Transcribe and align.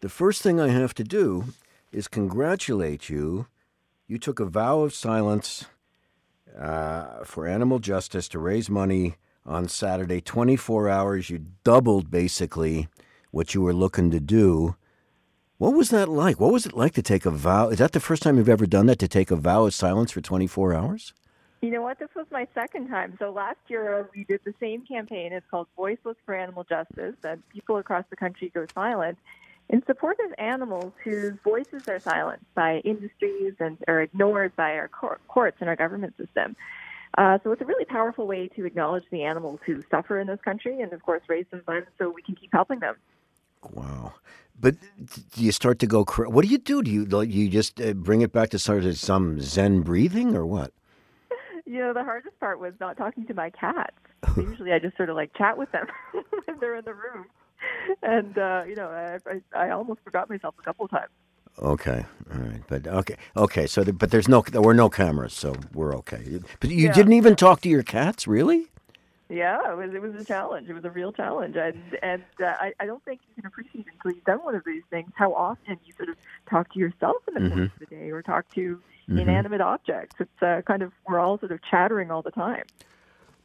The 0.00 0.08
first 0.08 0.42
thing 0.42 0.60
I 0.60 0.68
have 0.68 0.94
to 0.94 1.04
do 1.04 1.46
is 1.90 2.06
congratulate 2.06 3.08
you. 3.08 3.46
You 4.06 4.18
took 4.18 4.38
a 4.38 4.44
vow 4.44 4.80
of 4.82 4.94
silence 4.94 5.64
uh, 6.56 7.24
for 7.24 7.48
animal 7.48 7.80
justice 7.80 8.28
to 8.28 8.38
raise 8.38 8.70
money 8.70 9.16
on 9.44 9.66
Saturday, 9.66 10.20
24 10.20 10.88
hours. 10.88 11.30
You 11.30 11.46
doubled 11.64 12.12
basically 12.12 12.86
what 13.32 13.54
you 13.54 13.60
were 13.60 13.74
looking 13.74 14.12
to 14.12 14.20
do. 14.20 14.76
What 15.56 15.74
was 15.74 15.90
that 15.90 16.08
like? 16.08 16.38
What 16.38 16.52
was 16.52 16.64
it 16.64 16.76
like 16.76 16.94
to 16.94 17.02
take 17.02 17.26
a 17.26 17.32
vow? 17.32 17.68
Is 17.68 17.78
that 17.78 17.90
the 17.90 17.98
first 17.98 18.22
time 18.22 18.36
you've 18.36 18.48
ever 18.48 18.66
done 18.66 18.86
that, 18.86 19.00
to 19.00 19.08
take 19.08 19.32
a 19.32 19.36
vow 19.36 19.66
of 19.66 19.74
silence 19.74 20.12
for 20.12 20.20
24 20.20 20.74
hours? 20.74 21.12
You 21.60 21.72
know 21.72 21.82
what? 21.82 21.98
This 21.98 22.10
was 22.14 22.26
my 22.30 22.46
second 22.54 22.86
time. 22.86 23.16
So 23.18 23.32
last 23.32 23.58
year 23.66 24.08
we 24.14 24.22
did 24.22 24.42
the 24.44 24.54
same 24.60 24.86
campaign. 24.86 25.32
It's 25.32 25.46
called 25.50 25.66
Voiceless 25.74 26.16
for 26.24 26.36
Animal 26.36 26.62
Justice, 26.62 27.16
and 27.24 27.42
people 27.48 27.78
across 27.78 28.04
the 28.10 28.16
country 28.16 28.52
go 28.54 28.64
silent 28.72 29.18
in 29.70 29.84
support 29.86 30.18
of 30.24 30.32
animals 30.38 30.92
whose 31.04 31.34
voices 31.44 31.88
are 31.88 32.00
silenced 32.00 32.52
by 32.54 32.78
industries 32.84 33.54
and 33.60 33.76
are 33.86 34.00
ignored 34.00 34.54
by 34.56 34.72
our 34.76 34.88
courts 34.88 35.58
and 35.60 35.68
our 35.68 35.76
government 35.76 36.14
system. 36.16 36.56
Uh, 37.16 37.38
so 37.42 37.52
it's 37.52 37.62
a 37.62 37.64
really 37.64 37.84
powerful 37.84 38.26
way 38.26 38.48
to 38.48 38.64
acknowledge 38.64 39.04
the 39.10 39.22
animals 39.22 39.60
who 39.66 39.82
suffer 39.90 40.20
in 40.20 40.26
this 40.26 40.40
country, 40.44 40.80
and 40.80 40.92
of 40.92 41.02
course 41.02 41.22
raise 41.28 41.46
some 41.50 41.62
funds 41.62 41.86
so 41.98 42.10
we 42.10 42.22
can 42.22 42.34
keep 42.34 42.50
helping 42.52 42.80
them. 42.80 42.94
Wow. 43.72 44.14
But 44.60 44.76
do 45.34 45.44
you 45.44 45.52
start 45.52 45.78
to 45.80 45.86
go? 45.86 46.04
What 46.04 46.44
do 46.44 46.48
you 46.48 46.58
do? 46.58 46.82
Do 46.82 46.90
you 46.90 47.04
like 47.04 47.30
you 47.30 47.48
just 47.48 47.80
uh, 47.80 47.92
bring 47.92 48.22
it 48.22 48.32
back 48.32 48.50
to 48.50 48.58
sort 48.58 48.84
of 48.84 48.98
some 48.98 49.40
Zen 49.40 49.82
breathing, 49.82 50.34
or 50.34 50.46
what? 50.46 50.72
You 51.66 51.80
know, 51.80 51.92
the 51.92 52.02
hardest 52.02 52.40
part 52.40 52.60
was 52.60 52.72
not 52.80 52.96
talking 52.96 53.26
to 53.26 53.34
my 53.34 53.50
cats. 53.50 53.94
Usually, 54.38 54.72
I 54.72 54.78
just 54.78 54.96
sort 54.96 55.10
of 55.10 55.16
like 55.16 55.34
chat 55.36 55.58
with 55.58 55.70
them 55.70 55.86
when 56.12 56.58
they're 56.60 56.76
in 56.76 56.84
the 56.86 56.94
room 56.94 57.26
and 58.02 58.36
uh, 58.38 58.64
you 58.66 58.74
know, 58.74 58.88
I, 58.88 59.18
I, 59.54 59.66
I 59.66 59.70
almost 59.70 60.00
forgot 60.04 60.28
myself 60.28 60.54
a 60.58 60.62
couple 60.62 60.84
of 60.84 60.90
times. 60.90 61.10
Okay, 61.60 62.04
all 62.32 62.38
right, 62.40 62.62
but 62.68 62.86
okay, 62.86 63.16
okay. 63.36 63.66
So, 63.66 63.82
the, 63.82 63.92
but 63.92 64.10
there's 64.12 64.28
no, 64.28 64.42
there 64.42 64.62
were 64.62 64.74
no 64.74 64.88
cameras, 64.88 65.34
so 65.34 65.56
we're 65.74 65.94
okay. 65.96 66.38
But 66.60 66.70
you 66.70 66.86
Yeah. 66.86 66.92
didn't 66.92 67.14
even 67.14 67.34
talk 67.34 67.60
to 67.62 67.68
your 67.68 67.82
cats, 67.82 68.28
really? 68.28 68.68
Yeah, 69.28 69.72
it 69.72 69.76
was 69.76 69.92
it 69.92 70.00
was 70.00 70.14
a 70.14 70.24
challenge. 70.24 70.68
It 70.70 70.72
was 70.74 70.84
a 70.84 70.90
real 70.90 71.12
challenge, 71.12 71.56
and 71.56 71.98
and 72.02 72.22
uh, 72.40 72.46
I 72.60 72.72
I 72.80 72.86
don't 72.86 73.04
think 73.04 73.20
you 73.28 73.34
can 73.42 73.46
appreciate 73.46 73.86
until 73.92 74.12
you've 74.14 74.24
done 74.24 74.38
one 74.38 74.54
of 74.54 74.62
these 74.64 74.84
things 74.88 75.10
how 75.16 75.34
often 75.34 75.78
you 75.84 75.92
sort 75.96 76.08
of 76.08 76.16
talk 76.48 76.72
to 76.74 76.78
yourself 76.78 77.16
in 77.28 77.34
the 77.42 77.50
course 77.50 77.70
of 77.74 77.78
the 77.80 77.86
day, 77.86 78.10
or 78.10 78.22
talk 78.22 78.48
to 78.54 78.80
inanimate 79.08 79.60
objects. 79.60 80.16
It's 80.20 80.42
uh, 80.42 80.62
kind 80.66 80.82
of 80.82 80.92
we're 81.06 81.18
all 81.18 81.38
sort 81.38 81.52
of 81.52 81.60
chattering 81.68 82.10
all 82.10 82.22
the 82.22 82.30
time. 82.30 82.64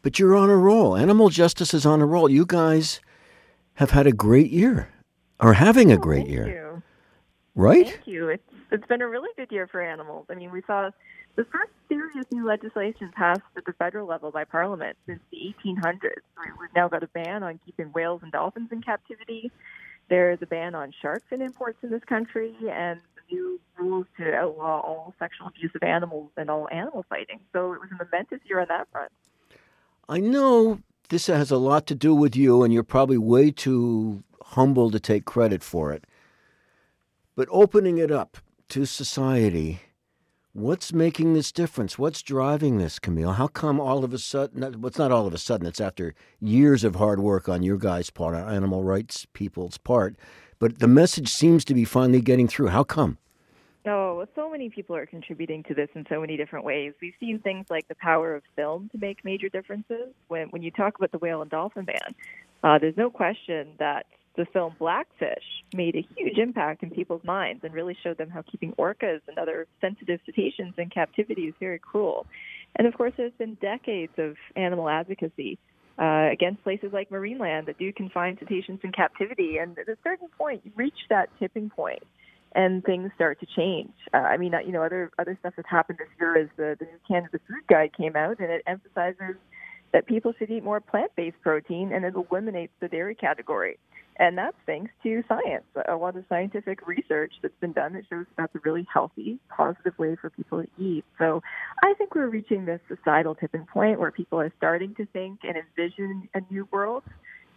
But 0.03 0.19
you're 0.19 0.35
on 0.35 0.49
a 0.49 0.55
roll. 0.55 0.95
Animal 0.95 1.29
justice 1.29 1.73
is 1.73 1.85
on 1.85 1.99
a 2.01 2.05
roll. 2.05 2.29
You 2.29 2.45
guys 2.45 3.01
have 3.75 3.91
had 3.91 4.07
a 4.07 4.11
great 4.11 4.51
year, 4.51 4.89
or 5.39 5.53
having 5.53 5.91
a 5.91 5.95
oh, 5.95 5.97
great 5.99 6.21
Thank 6.25 6.29
year, 6.29 6.47
you. 6.47 6.83
right? 7.55 7.87
Thank 7.87 8.07
you. 8.07 8.29
It's 8.29 8.43
it's 8.71 8.87
been 8.87 9.01
a 9.01 9.07
really 9.07 9.29
good 9.37 9.51
year 9.51 9.67
for 9.67 9.81
animals. 9.81 10.25
I 10.29 10.35
mean, 10.35 10.51
we 10.51 10.61
saw 10.65 10.89
the 11.35 11.45
first 11.45 11.71
serious 11.89 12.25
new 12.31 12.45
legislation 12.45 13.11
passed 13.15 13.41
at 13.57 13.65
the 13.65 13.73
federal 13.73 14.07
level 14.07 14.31
by 14.31 14.43
Parliament 14.43 14.97
since 15.07 15.19
the 15.31 15.53
1800s. 15.65 16.01
We- 16.37 16.51
We've 16.59 16.75
now 16.75 16.87
got 16.87 17.03
a 17.03 17.07
ban 17.07 17.43
on 17.43 17.59
keeping 17.65 17.87
whales 17.87 18.21
and 18.23 18.31
dolphins 18.31 18.69
in 18.71 18.81
captivity. 18.81 19.51
There's 20.09 20.39
a 20.41 20.45
ban 20.45 20.75
on 20.75 20.93
shark 21.01 21.23
fin 21.29 21.41
imports 21.41 21.79
in 21.81 21.89
this 21.89 22.03
country, 22.03 22.55
and 22.69 22.99
new 23.31 23.59
rules 23.77 24.05
to 24.17 24.33
outlaw 24.33 24.79
all 24.81 25.13
sexual 25.19 25.47
abuse 25.47 25.71
of 25.75 25.83
animals 25.83 26.29
and 26.37 26.49
all 26.49 26.67
animal 26.71 27.05
fighting. 27.09 27.39
So 27.53 27.73
it 27.73 27.79
was 27.79 27.89
a 27.91 28.03
momentous 28.03 28.39
year 28.45 28.59
on 28.59 28.67
that 28.69 28.87
front. 28.91 29.11
I 30.09 30.19
know 30.19 30.79
this 31.13 31.27
has 31.27 31.51
a 31.51 31.57
lot 31.57 31.85
to 31.85 31.93
do 31.93 32.15
with 32.15 32.35
you, 32.35 32.63
and 32.63 32.73
you're 32.73 32.83
probably 32.83 33.19
way 33.19 33.51
too 33.51 34.23
humble 34.45 34.89
to 34.89 34.99
take 34.99 35.25
credit 35.25 35.63
for 35.63 35.91
it. 35.91 36.05
But 37.35 37.47
opening 37.51 37.99
it 37.99 38.09
up 38.09 38.37
to 38.69 38.85
society, 38.85 39.81
what's 40.53 40.91
making 40.91 41.33
this 41.33 41.51
difference? 41.51 41.99
What's 41.99 42.23
driving 42.23 42.79
this, 42.79 42.97
Camille? 42.97 43.33
How 43.33 43.45
come 43.45 43.79
all 43.79 44.03
of 44.03 44.11
a 44.11 44.17
sudden, 44.17 44.61
well, 44.61 44.87
it's 44.87 44.97
not 44.97 45.11
all 45.11 45.27
of 45.27 45.35
a 45.35 45.37
sudden, 45.37 45.67
it's 45.67 45.79
after 45.79 46.15
years 46.39 46.83
of 46.83 46.95
hard 46.95 47.19
work 47.19 47.47
on 47.47 47.61
your 47.61 47.77
guys' 47.77 48.09
part, 48.09 48.33
on 48.33 48.51
animal 48.51 48.83
rights 48.83 49.27
people's 49.33 49.77
part, 49.77 50.15
but 50.57 50.79
the 50.79 50.87
message 50.87 51.29
seems 51.29 51.63
to 51.65 51.75
be 51.75 51.85
finally 51.85 52.21
getting 52.21 52.47
through. 52.47 52.69
How 52.69 52.83
come? 52.83 53.19
Oh, 53.85 54.25
so 54.33 54.49
many 54.49 54.69
people 54.69 54.95
are 54.95 55.05
contributing 55.05 55.63
to 55.63 55.73
this 55.73 55.89
in 55.93 56.05
so 56.07 56.21
many 56.21 56.37
different 56.37 56.63
ways. 56.63 56.93
We've 57.01 57.13
seen 57.19 57.39
things 57.39 57.65
like 57.69 57.85
the 57.89 57.95
power 57.95 58.33
of 58.33 58.43
film 58.55 58.89
to 58.93 58.97
make 58.97 59.25
major 59.25 59.49
differences. 59.49 60.13
When 60.29 60.47
when 60.49 60.63
you 60.63 60.71
talk 60.71 60.97
about 60.97 61.11
the 61.11 61.17
whale 61.17 61.41
and 61.41 61.51
dolphin 61.51 61.83
ban, 61.83 62.15
uh, 62.63 62.79
there's 62.79 62.95
no 62.95 63.09
question 63.09 63.73
that 63.79 64.05
the 64.37 64.45
film 64.45 64.73
Blackfish 64.79 65.43
made 65.73 65.95
a 65.95 66.07
huge 66.15 66.37
impact 66.37 66.81
in 66.81 66.91
people's 66.91 67.23
minds 67.25 67.63
and 67.63 67.73
really 67.73 67.95
showed 68.01 68.17
them 68.17 68.29
how 68.29 68.41
keeping 68.41 68.71
orcas 68.73 69.19
and 69.27 69.37
other 69.37 69.67
sensitive 69.81 70.21
cetaceans 70.25 70.73
in 70.77 70.89
captivity 70.89 71.43
is 71.43 71.53
very 71.59 71.77
cruel. 71.77 72.25
And 72.77 72.87
of 72.87 72.93
course, 72.95 73.13
there's 73.17 73.33
been 73.33 73.55
decades 73.55 74.13
of 74.17 74.37
animal 74.55 74.89
advocacy 74.89 75.59
uh, 75.99 76.29
against 76.31 76.63
places 76.63 76.93
like 76.93 77.09
Marineland 77.09 77.65
that 77.65 77.77
do 77.77 77.91
confine 77.91 78.37
cetaceans 78.39 78.79
in 78.83 78.93
captivity. 78.93 79.57
And 79.57 79.77
at 79.77 79.89
a 79.89 79.97
certain 80.03 80.29
point, 80.37 80.61
you 80.63 80.71
reach 80.75 80.97
that 81.09 81.29
tipping 81.37 81.69
point 81.69 82.01
and 82.55 82.83
things 82.83 83.11
start 83.15 83.39
to 83.39 83.45
change. 83.45 83.93
Uh, 84.13 84.17
I 84.17 84.37
mean, 84.37 84.53
uh, 84.53 84.59
you 84.59 84.71
know, 84.71 84.83
other 84.83 85.11
other 85.19 85.37
stuff 85.39 85.53
that's 85.55 85.69
happened 85.69 85.99
this 85.99 86.07
year 86.19 86.37
is 86.37 86.49
the, 86.57 86.75
the 86.79 86.85
new 86.85 86.99
Canada 87.07 87.39
Food 87.47 87.67
Guide 87.67 87.91
came 87.95 88.15
out, 88.15 88.39
and 88.39 88.49
it 88.51 88.63
emphasizes 88.67 89.35
that 89.91 90.07
people 90.07 90.33
should 90.37 90.49
eat 90.49 90.63
more 90.63 90.79
plant-based 90.79 91.37
protein, 91.41 91.91
and 91.93 92.03
it 92.03 92.15
eliminates 92.15 92.73
the 92.79 92.87
dairy 92.87 93.15
category. 93.15 93.77
And 94.17 94.37
that's 94.37 94.57
thanks 94.67 94.91
to 95.01 95.23
science. 95.27 95.63
A 95.87 95.95
lot 95.95 96.15
of 96.15 96.23
scientific 96.29 96.85
research 96.87 97.33
that's 97.41 97.53
been 97.59 97.73
done 97.73 97.93
that 97.93 98.03
shows 98.09 98.25
that's 98.37 98.53
a 98.53 98.59
really 98.63 98.85
healthy, 98.91 99.39
positive 99.49 99.97
way 99.97 100.15
for 100.15 100.29
people 100.29 100.61
to 100.61 100.69
eat. 100.77 101.03
So 101.17 101.41
I 101.83 101.93
think 101.97 102.13
we're 102.13 102.27
reaching 102.27 102.65
this 102.65 102.79
societal 102.87 103.33
tipping 103.33 103.65
point 103.65 103.99
where 103.99 104.11
people 104.11 104.39
are 104.39 104.53
starting 104.57 104.93
to 104.95 105.07
think 105.07 105.39
and 105.43 105.57
envision 105.57 106.29
a 106.35 106.41
new 106.51 106.67
world 106.71 107.03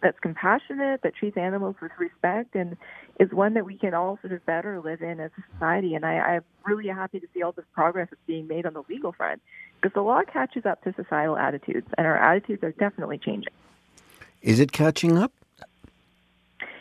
that's 0.01 0.19
compassionate, 0.19 1.01
that 1.01 1.15
treats 1.15 1.37
animals 1.37 1.75
with 1.81 1.91
respect, 1.97 2.55
and 2.55 2.77
is 3.19 3.31
one 3.31 3.53
that 3.55 3.65
we 3.65 3.77
can 3.77 3.93
all 3.93 4.19
sort 4.21 4.33
of 4.33 4.45
better 4.45 4.79
live 4.79 5.01
in 5.01 5.19
as 5.19 5.31
a 5.37 5.53
society. 5.53 5.95
And 5.95 6.05
I, 6.05 6.19
I'm 6.19 6.43
really 6.65 6.87
happy 6.87 7.19
to 7.19 7.27
see 7.33 7.41
all 7.41 7.51
this 7.51 7.65
progress 7.73 8.07
that's 8.11 8.21
being 8.27 8.47
made 8.47 8.65
on 8.65 8.73
the 8.73 8.83
legal 8.87 9.11
front 9.11 9.41
because 9.81 9.93
the 9.93 10.01
law 10.01 10.21
catches 10.21 10.65
up 10.65 10.83
to 10.83 10.93
societal 10.93 11.37
attitudes, 11.37 11.87
and 11.97 12.05
our 12.05 12.17
attitudes 12.17 12.63
are 12.63 12.71
definitely 12.71 13.17
changing. 13.17 13.53
Is 14.41 14.59
it 14.59 14.71
catching 14.71 15.17
up? 15.17 15.31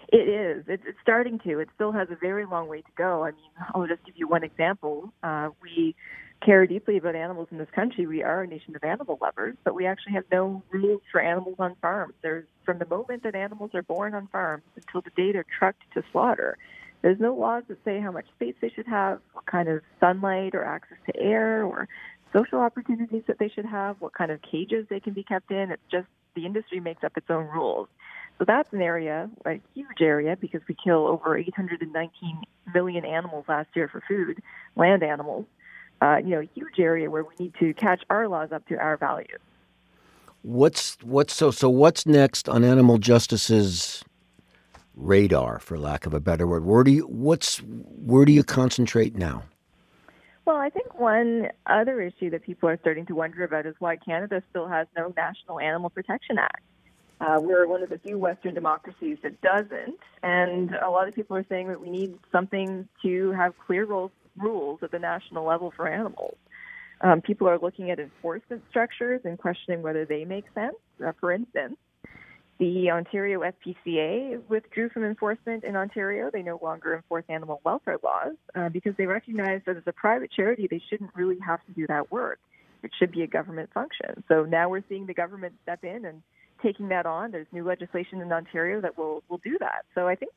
It 0.09 0.29
is. 0.29 0.65
It's, 0.69 0.85
it's 0.87 0.99
starting 1.03 1.39
to. 1.41 1.59
It 1.59 1.69
still 1.75 1.93
has 1.93 2.09
a 2.11 2.17
very 2.17 2.47
long 2.47 2.69
way 2.69 2.81
to 2.81 2.91
go. 2.97 3.25
I 3.25 3.33
mean, 3.33 3.51
I'll 3.75 3.87
just 3.87 4.05
give 4.05 4.17
you 4.17 4.29
one 4.29 4.45
example. 4.45 5.13
Uh, 5.23 5.51
we 5.61 5.97
care 6.45 6.67
deeply 6.67 6.97
about 6.97 7.15
animals 7.15 7.49
in 7.51 7.59
this 7.59 7.71
country. 7.75 8.07
We 8.07 8.23
are 8.23 8.43
a 8.43 8.47
nation 8.47 8.77
of 8.77 8.85
animal 8.85 9.19
lovers, 9.21 9.57
but 9.65 9.75
we 9.75 9.87
actually 9.87 10.13
have 10.13 10.25
no 10.31 10.63
rules 10.71 11.03
for 11.11 11.21
animals 11.21 11.57
on 11.59 11.77
farms. 11.81 12.15
There's 12.23 12.47
from 12.65 12.79
the 12.79 12.87
moment 12.87 13.23
that 13.23 13.35
animals 13.35 13.71
are 13.75 13.83
born 13.83 14.15
on 14.15 14.29
farms 14.29 14.65
until 14.77 15.01
the 15.01 15.11
day 15.11 15.33
they're 15.33 15.47
trucked 15.59 15.83
to 15.95 16.03
slaughter. 16.13 16.59
There's 17.03 17.21
no 17.21 17.35
laws 17.35 17.65
that 17.69 17.79
say 17.85 18.01
how 18.01 18.11
much 18.11 18.27
space 18.35 18.55
they 18.61 18.71
should 18.71 18.87
have, 18.87 19.21
what 19.33 19.47
kind 19.47 19.69
of 19.69 19.83
sunlight 20.01 20.55
or 20.55 20.65
access 20.65 20.99
to 21.07 21.17
air 21.17 21.65
or 21.65 21.89
social 22.33 22.59
opportunities 22.59 23.23
that 23.27 23.39
they 23.39 23.49
should 23.49 23.67
have, 23.67 23.97
what 24.01 24.13
kind 24.13 24.31
of 24.31 24.41
cages 24.43 24.87
they 24.91 25.01
can 25.01 25.13
be 25.13 25.23
kept 25.23 25.51
in. 25.51 25.71
It's 25.71 25.83
just 25.91 26.07
the 26.35 26.47
industry 26.47 26.81
makes 26.81 27.05
up 27.05 27.17
its 27.17 27.31
own 27.31 27.47
rules. 27.47 27.89
So 28.39 28.45
that's 28.45 28.73
an 28.73 28.83
area, 28.83 29.31
a 29.47 29.61
huge 29.75 30.01
area, 30.01 30.37
because 30.39 30.61
we 30.69 30.77
kill 30.83 31.07
over 31.07 31.37
819 31.37 32.43
million 32.75 33.05
animals 33.05 33.47
last 33.49 33.69
year 33.75 33.89
for 33.89 34.03
food, 34.07 34.43
land 34.75 35.03
animals. 35.03 35.47
Uh, 36.03 36.19
you 36.19 36.31
know, 36.31 36.41
a 36.41 36.49
huge 36.55 36.79
area 36.79 37.11
where 37.11 37.25
we 37.25 37.35
need 37.39 37.55
to 37.59 37.73
catch 37.75 38.03
our 38.11 38.29
laws 38.29 38.53
up 38.53 38.67
to 38.69 38.77
our 38.77 38.97
values. 38.97 39.41
What's 40.43 40.99
what's 41.03 41.35
so 41.35 41.51
so 41.51 41.69
what's 41.71 42.07
next 42.07 42.49
on 42.49 42.65
animal 42.65 42.99
justice's 42.99 44.05
radar, 44.95 45.59
for 45.59 45.79
lack 45.79 46.07
of 46.07 46.15
a 46.15 46.21
better 46.21 46.47
word? 46.47 46.65
Where 46.65 46.85
do 46.85 46.91
you 46.91 47.03
what's 47.07 47.59
where 47.59 48.25
do 48.25 48.33
you 48.33 48.45
concentrate 48.45 49.17
now? 49.17 49.45
Well, 50.45 50.57
I 50.57 50.71
think 50.71 51.01
one 51.01 51.49
other 51.67 52.01
issue 52.01 52.31
that 52.31 52.45
people 52.45 52.69
are 52.69 52.79
starting 52.79 53.05
to 53.07 53.15
wonder 53.15 53.43
about 53.43 53.67
is 53.67 53.75
why 53.81 53.97
Canada 53.97 54.43
still 54.51 54.69
has 54.69 54.87
no 54.97 55.13
National 55.17 55.59
Animal 55.59 55.91
Protection 55.91 56.39
Act. 56.39 56.63
Uh, 57.21 57.39
we're 57.41 57.67
one 57.67 57.83
of 57.83 57.89
the 57.89 57.99
few 57.99 58.17
Western 58.19 58.55
democracies 58.55 59.19
that 59.23 59.41
doesn't, 59.41 59.99
and 60.23 60.75
a 60.75 60.91
lot 60.91 61.09
of 61.09 61.15
people 61.15 61.37
are 61.37 61.47
saying 61.49 61.67
that 61.69 61.81
we 61.81 61.91
need 61.91 62.17
something 62.31 62.87
to 63.03 63.33
have 63.33 63.55
clear 63.67 63.87
rules, 63.87 64.11
rules 64.39 64.81
at 64.83 64.91
the 64.91 64.99
national 64.99 65.45
level 65.45 65.73
for 65.75 65.89
animals. 65.89 66.37
Um, 67.01 67.21
people 67.21 67.49
are 67.49 67.59
looking 67.59 67.91
at 67.91 67.99
enforcement 67.99 68.63
structures 68.71 69.21
and 69.25 69.39
questioning 69.39 69.83
whether 69.83 70.05
they 70.05 70.25
make 70.25 70.45
sense. 70.55 70.77
Uh, 71.05 71.13
for 71.21 71.33
instance, 71.33 71.77
the 72.59 72.91
Ontario 72.91 73.41
SPCA 73.41 74.41
withdrew 74.49 74.89
from 74.89 75.05
enforcement 75.05 75.63
in 75.63 75.77
Ontario. 75.77 76.31
They 76.33 76.43
no 76.43 76.59
longer 76.63 76.97
enforce 76.97 77.25
animal 77.29 77.61
welfare 77.65 77.99
laws 78.03 78.35
uh, 78.55 78.71
because 78.71 78.95
they 78.97 79.05
recognize 79.05 79.61
that 79.67 79.77
as 79.77 79.83
a 79.87 79.93
private 79.93 80.31
charity, 80.33 80.67
they 80.71 80.81
shouldn't 80.89 81.11
really 81.15 81.39
have 81.47 81.65
to 81.67 81.73
do 81.73 81.87
that 81.89 82.11
work. 82.11 82.39
It 82.83 82.93
should 82.99 83.13
be 83.13 83.23
a 83.23 83.27
government 83.27 83.71
function. 83.75 84.25
So 84.29 84.45
now 84.45 84.71
we're 84.71 84.85
seeing 84.89 85.07
the 85.07 85.15
government 85.15 85.55
step 85.63 85.85
in 85.85 86.07
and 86.07 86.23
taking 86.63 86.89
that 86.89 87.05
on. 87.05 87.31
There's 87.31 87.47
new 87.53 87.65
legislation 87.65 88.23
in 88.23 88.33
Ontario 88.33 88.81
that 88.81 88.97
will 88.97 89.23
will 89.29 89.39
do 89.39 89.59
that. 89.61 89.85
So 89.95 90.09
I 90.09 90.15
think 90.15 90.33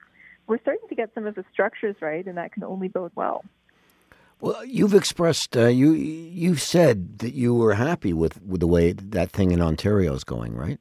we're 0.47 0.59
starting 0.59 0.87
to 0.89 0.95
get 0.95 1.11
some 1.13 1.25
of 1.25 1.35
the 1.35 1.45
structures 1.53 1.95
right, 2.01 2.25
and 2.25 2.37
that 2.37 2.51
can 2.51 2.63
only 2.63 2.87
bode 2.87 3.11
well. 3.15 3.45
Well, 4.41 4.63
you've 4.65 4.93
expressed 4.93 5.57
uh, 5.57 5.67
you 5.67 5.91
you 5.91 6.55
said 6.55 7.19
that 7.19 7.33
you 7.33 7.53
were 7.53 7.73
happy 7.73 8.13
with, 8.13 8.41
with 8.41 8.61
the 8.61 8.67
way 8.67 8.93
that 8.93 9.31
thing 9.31 9.51
in 9.51 9.61
Ontario 9.61 10.13
is 10.13 10.23
going, 10.23 10.55
right? 10.55 10.79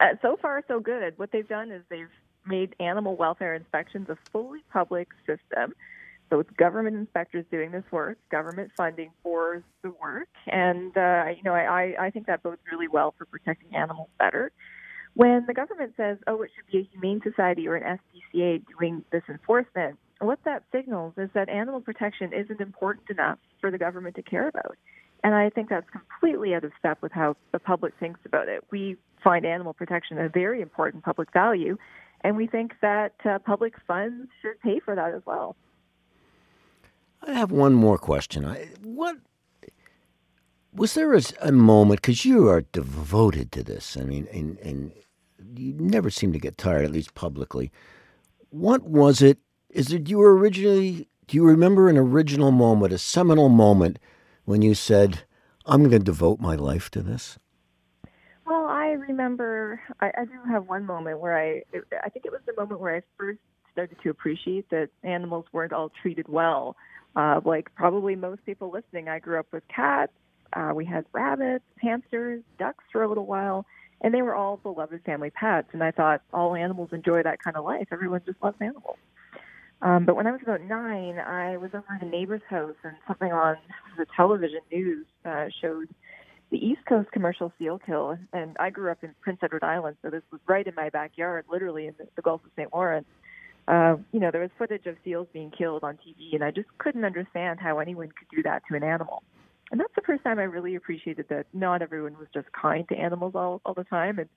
Uh, 0.00 0.16
so 0.20 0.36
far, 0.40 0.62
so 0.68 0.80
good. 0.80 1.16
What 1.16 1.32
they've 1.32 1.48
done 1.48 1.70
is 1.70 1.82
they've 1.88 2.10
made 2.46 2.74
animal 2.80 3.16
welfare 3.16 3.54
inspections 3.54 4.08
a 4.10 4.18
fully 4.30 4.60
public 4.70 5.08
system. 5.26 5.74
So 6.30 6.40
it's 6.40 6.50
government 6.50 6.96
inspectors 6.96 7.44
doing 7.50 7.70
this 7.70 7.84
work, 7.90 8.18
government 8.30 8.72
funding 8.76 9.12
for 9.22 9.62
the 9.82 9.90
work, 10.02 10.28
and 10.46 10.96
uh, 10.96 11.26
you 11.36 11.42
know 11.42 11.54
I, 11.54 11.94
I 11.98 12.10
think 12.10 12.26
that 12.26 12.42
bodes 12.42 12.60
really 12.70 12.88
well 12.88 13.14
for 13.16 13.24
protecting 13.24 13.74
animals 13.74 14.08
better. 14.18 14.52
When 15.14 15.44
the 15.46 15.54
government 15.54 15.94
says, 15.96 16.18
"Oh, 16.26 16.42
it 16.42 16.50
should 16.54 16.70
be 16.70 16.78
a 16.78 16.88
humane 16.92 17.20
society 17.22 17.68
or 17.68 17.76
an 17.76 17.98
SPCA 17.98 18.62
doing 18.78 19.04
this 19.12 19.22
enforcement," 19.28 19.98
what 20.20 20.38
that 20.44 20.62
signals 20.72 21.14
is 21.16 21.30
that 21.34 21.48
animal 21.48 21.80
protection 21.80 22.32
isn't 22.32 22.60
important 22.60 23.10
enough 23.10 23.38
for 23.60 23.70
the 23.70 23.78
government 23.78 24.16
to 24.16 24.22
care 24.22 24.48
about. 24.48 24.76
And 25.22 25.34
I 25.34 25.50
think 25.50 25.70
that's 25.70 25.88
completely 25.90 26.54
out 26.54 26.64
of 26.64 26.72
step 26.78 26.98
with 27.00 27.12
how 27.12 27.36
the 27.52 27.58
public 27.58 27.94
thinks 27.98 28.20
about 28.26 28.48
it. 28.48 28.62
We 28.70 28.96
find 29.22 29.46
animal 29.46 29.72
protection 29.72 30.18
a 30.18 30.28
very 30.28 30.60
important 30.60 31.02
public 31.02 31.32
value, 31.32 31.78
and 32.20 32.36
we 32.36 32.46
think 32.46 32.74
that 32.82 33.14
uh, 33.24 33.38
public 33.38 33.74
funds 33.86 34.28
should 34.42 34.60
pay 34.60 34.80
for 34.80 34.94
that 34.94 35.14
as 35.14 35.22
well. 35.24 35.56
I 37.22 37.32
have 37.32 37.50
one 37.50 37.72
more 37.72 37.96
question. 37.96 38.44
I, 38.44 38.68
what 38.82 39.16
was 40.74 40.92
there 40.92 41.14
a, 41.14 41.22
a 41.40 41.52
moment 41.52 42.02
because 42.02 42.26
you 42.26 42.48
are 42.48 42.60
devoted 42.60 43.50
to 43.52 43.62
this? 43.62 43.96
I 43.96 44.02
mean, 44.02 44.28
and, 44.30 44.58
and 44.58 44.92
you 45.56 45.72
never 45.78 46.10
seem 46.10 46.34
to 46.34 46.38
get 46.38 46.58
tired, 46.58 46.84
at 46.84 46.90
least 46.90 47.14
publicly. 47.14 47.72
What 48.50 48.82
was 48.82 49.22
it 49.22 49.38
is 49.74 49.92
it 49.92 50.08
you 50.08 50.18
were 50.18 50.36
originally? 50.36 51.08
Do 51.26 51.36
you 51.36 51.44
remember 51.44 51.88
an 51.88 51.98
original 51.98 52.52
moment, 52.52 52.92
a 52.92 52.98
seminal 52.98 53.48
moment, 53.48 53.98
when 54.44 54.62
you 54.62 54.74
said, 54.74 55.24
"I'm 55.66 55.80
going 55.80 55.90
to 55.92 55.98
devote 55.98 56.40
my 56.40 56.54
life 56.54 56.90
to 56.92 57.02
this"? 57.02 57.38
Well, 58.46 58.66
I 58.66 58.92
remember. 58.92 59.80
I, 60.00 60.12
I 60.16 60.24
do 60.24 60.38
have 60.48 60.68
one 60.68 60.86
moment 60.86 61.20
where 61.20 61.36
I. 61.36 61.62
I 62.02 62.08
think 62.08 62.24
it 62.24 62.32
was 62.32 62.40
the 62.46 62.54
moment 62.56 62.80
where 62.80 62.96
I 62.96 63.02
first 63.18 63.40
started 63.72 63.96
to 64.04 64.10
appreciate 64.10 64.70
that 64.70 64.90
animals 65.02 65.46
weren't 65.52 65.72
all 65.72 65.90
treated 66.00 66.28
well. 66.28 66.76
Uh, 67.16 67.40
like 67.44 67.74
probably 67.74 68.14
most 68.14 68.44
people 68.46 68.70
listening, 68.70 69.08
I 69.08 69.18
grew 69.18 69.38
up 69.38 69.46
with 69.52 69.64
cats. 69.68 70.12
Uh, 70.52 70.72
we 70.74 70.84
had 70.84 71.04
rabbits, 71.12 71.64
hamsters, 71.80 72.42
ducks 72.58 72.84
for 72.92 73.02
a 73.02 73.08
little 73.08 73.26
while, 73.26 73.66
and 74.00 74.14
they 74.14 74.22
were 74.22 74.34
all 74.36 74.56
beloved 74.56 75.02
family 75.04 75.30
pets. 75.30 75.68
And 75.72 75.82
I 75.82 75.90
thought 75.90 76.22
all 76.32 76.54
animals 76.54 76.90
enjoy 76.92 77.24
that 77.24 77.42
kind 77.42 77.56
of 77.56 77.64
life. 77.64 77.88
Everyone 77.90 78.20
just 78.24 78.40
loves 78.40 78.56
animals. 78.60 78.98
Um, 79.84 80.06
but 80.06 80.16
when 80.16 80.26
I 80.26 80.32
was 80.32 80.40
about 80.42 80.62
nine, 80.62 81.18
I 81.18 81.58
was 81.58 81.70
over 81.74 81.84
at 81.94 82.02
a 82.02 82.06
neighbor's 82.06 82.40
house, 82.48 82.74
and 82.82 82.94
something 83.06 83.30
on 83.32 83.56
the 83.98 84.06
television 84.16 84.60
news 84.72 85.04
uh, 85.26 85.46
showed 85.60 85.88
the 86.50 86.56
East 86.56 86.80
Coast 86.88 87.12
commercial 87.12 87.52
seal 87.58 87.78
kill. 87.84 88.16
And 88.32 88.56
I 88.58 88.70
grew 88.70 88.90
up 88.90 89.04
in 89.04 89.14
Prince 89.20 89.40
Edward 89.42 89.62
Island, 89.62 89.98
so 90.00 90.08
this 90.08 90.22
was 90.32 90.40
right 90.46 90.66
in 90.66 90.74
my 90.74 90.88
backyard, 90.88 91.44
literally 91.50 91.86
in 91.86 91.94
the, 91.98 92.08
the 92.16 92.22
Gulf 92.22 92.40
of 92.46 92.50
St. 92.56 92.72
Lawrence. 92.72 93.06
Uh, 93.68 93.96
you 94.10 94.20
know, 94.20 94.30
there 94.30 94.40
was 94.40 94.50
footage 94.56 94.86
of 94.86 94.96
seals 95.04 95.26
being 95.34 95.50
killed 95.50 95.84
on 95.84 95.96
TV, 95.96 96.32
and 96.34 96.42
I 96.42 96.50
just 96.50 96.68
couldn't 96.78 97.04
understand 97.04 97.60
how 97.60 97.78
anyone 97.78 98.08
could 98.08 98.34
do 98.34 98.42
that 98.42 98.62
to 98.70 98.76
an 98.76 98.82
animal. 98.82 99.22
And 99.70 99.78
that's 99.78 99.94
the 99.94 100.02
first 100.02 100.24
time 100.24 100.38
I 100.38 100.44
really 100.44 100.76
appreciated 100.76 101.26
that 101.28 101.46
not 101.52 101.82
everyone 101.82 102.16
was 102.18 102.28
just 102.32 102.46
kind 102.52 102.88
to 102.88 102.96
animals 102.96 103.32
all, 103.34 103.60
all 103.66 103.74
the 103.74 103.84
time 103.84 104.18
and 104.18 104.28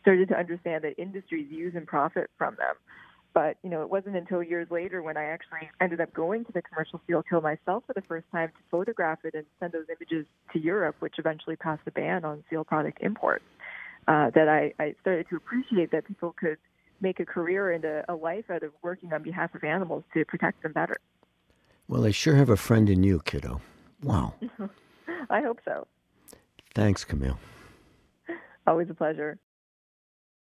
started 0.00 0.28
to 0.28 0.38
understand 0.38 0.84
that 0.84 0.98
industries 0.98 1.50
use 1.50 1.74
and 1.74 1.86
profit 1.86 2.28
from 2.38 2.56
them. 2.56 2.74
But 3.34 3.56
you 3.62 3.70
know, 3.70 3.82
it 3.82 3.90
wasn't 3.90 4.16
until 4.16 4.42
years 4.42 4.68
later 4.70 5.02
when 5.02 5.16
I 5.16 5.24
actually 5.24 5.70
ended 5.80 6.00
up 6.00 6.12
going 6.12 6.44
to 6.44 6.52
the 6.52 6.62
commercial 6.62 7.00
seal 7.06 7.22
kill 7.22 7.40
myself 7.40 7.84
for 7.86 7.92
the 7.94 8.02
first 8.02 8.26
time 8.30 8.48
to 8.48 8.54
photograph 8.70 9.20
it 9.24 9.34
and 9.34 9.46
send 9.58 9.72
those 9.72 9.86
images 9.88 10.26
to 10.52 10.58
Europe, 10.58 10.96
which 11.00 11.14
eventually 11.18 11.56
passed 11.56 11.82
a 11.86 11.90
ban 11.90 12.24
on 12.24 12.44
seal 12.50 12.64
product 12.64 12.98
imports, 13.00 13.44
uh, 14.08 14.30
that 14.30 14.48
I, 14.48 14.74
I 14.78 14.94
started 15.00 15.28
to 15.30 15.36
appreciate 15.36 15.90
that 15.92 16.06
people 16.06 16.34
could 16.38 16.58
make 17.00 17.20
a 17.20 17.24
career 17.24 17.72
and 17.72 17.84
a, 17.84 18.04
a 18.08 18.14
life 18.14 18.50
out 18.50 18.62
of 18.62 18.72
working 18.82 19.12
on 19.12 19.22
behalf 19.22 19.54
of 19.54 19.64
animals 19.64 20.04
to 20.14 20.24
protect 20.24 20.62
them 20.62 20.72
better. 20.72 20.96
Well, 21.88 22.04
I 22.04 22.10
sure 22.10 22.36
have 22.36 22.50
a 22.50 22.56
friend 22.56 22.88
in 22.88 23.02
you, 23.02 23.20
kiddo. 23.24 23.60
Wow. 24.02 24.34
I 25.30 25.42
hope 25.42 25.60
so. 25.64 25.86
Thanks, 26.74 27.04
Camille. 27.04 27.38
Always 28.66 28.88
a 28.88 28.94
pleasure. 28.94 29.38